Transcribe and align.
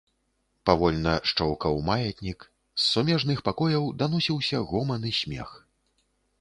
Павольна 0.69 1.13
шчоўкаў 1.31 1.77
маятнік, 1.89 2.39
з 2.79 2.83
сумежных 2.93 3.45
пакояў 3.51 3.83
даносіўся 4.03 4.65
гоман 4.73 5.01
і 5.15 5.17
смех. 5.23 5.49